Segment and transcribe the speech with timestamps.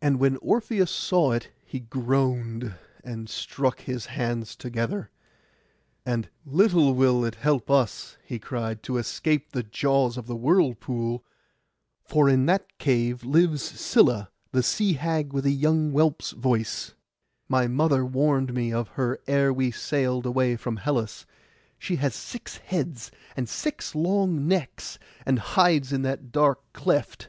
[0.00, 2.74] And when Orpheus saw it he groaned,
[3.04, 5.10] and struck his hands together.
[6.06, 11.22] And 'Little will it help us,' he cried, 'to escape the jaws of the whirlpool;
[12.02, 16.94] for in that cave lives Scylla, the sea hag with a young whelp's voice;
[17.46, 21.26] my mother warned me of her ere we sailed away from Hellas;
[21.78, 27.28] she has six heads, and six long necks, and hides in that dark cleft.